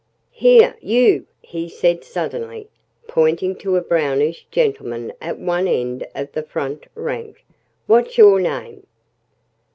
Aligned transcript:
"Here, 0.33 0.77
you!" 0.81 1.27
he 1.43 1.69
said 1.69 2.03
suddenly, 2.03 2.67
pointing 3.07 3.55
to 3.57 3.75
a 3.75 3.81
brownish 3.81 4.47
gentleman 4.49 5.13
at 5.21 5.37
one 5.37 5.67
end 5.67 6.07
of 6.15 6.31
the 6.31 6.41
front 6.41 6.87
rank. 6.95 7.45
"What's 7.85 8.17
your 8.17 8.39
name?" 8.39 8.87